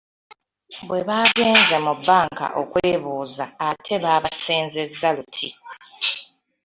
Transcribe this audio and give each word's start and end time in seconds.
Bwe 0.87 0.99
baagenze 1.09 1.75
mu 1.85 1.93
bbanka 1.99 2.45
okwebuuza 2.61 3.45
ate 3.67 3.95
babasenzezza 4.03 5.07
luti 5.15 5.47